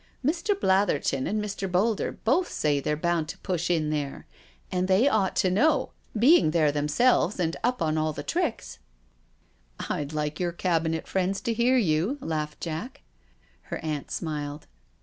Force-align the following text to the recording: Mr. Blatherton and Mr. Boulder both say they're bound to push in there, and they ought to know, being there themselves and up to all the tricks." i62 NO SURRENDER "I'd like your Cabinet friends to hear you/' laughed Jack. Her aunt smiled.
Mr. 0.25 0.59
Blatherton 0.59 1.27
and 1.27 1.39
Mr. 1.39 1.71
Boulder 1.71 2.11
both 2.11 2.51
say 2.51 2.79
they're 2.79 2.97
bound 2.97 3.27
to 3.29 3.37
push 3.37 3.69
in 3.69 3.91
there, 3.91 4.25
and 4.71 4.87
they 4.87 5.07
ought 5.07 5.35
to 5.35 5.51
know, 5.51 5.91
being 6.17 6.49
there 6.49 6.71
themselves 6.71 7.39
and 7.39 7.55
up 7.63 7.77
to 7.77 7.97
all 7.99 8.11
the 8.11 8.23
tricks." 8.23 8.79
i62 8.79 8.79
NO 9.83 9.87
SURRENDER 9.87 10.01
"I'd 10.01 10.13
like 10.13 10.39
your 10.39 10.51
Cabinet 10.53 11.07
friends 11.07 11.39
to 11.41 11.53
hear 11.53 11.77
you/' 11.77 12.17
laughed 12.19 12.59
Jack. 12.61 13.03
Her 13.69 13.77
aunt 13.85 14.09
smiled. 14.09 14.65